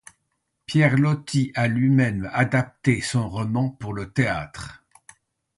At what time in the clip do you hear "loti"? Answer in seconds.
0.97-1.51